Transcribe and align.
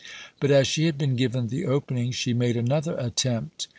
But, 0.39 0.49
as 0.49 0.65
she 0.65 0.85
had 0.87 0.97
been 0.97 1.15
given 1.15 1.49
the 1.49 1.67
opening, 1.67 2.09
she 2.11 2.33
made 2.33 2.57
another 2.57 2.97
attempt. 2.97 3.67